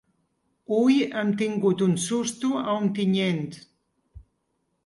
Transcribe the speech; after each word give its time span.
Hui 0.77 0.95
hem 1.19 1.29
tingut 1.41 1.85
un 1.87 1.93
“susto” 2.05 2.53
a 2.63 2.65
Ontinyent. 2.79 3.47